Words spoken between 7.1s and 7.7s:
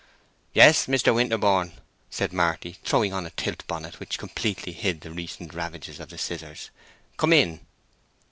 "Come in!"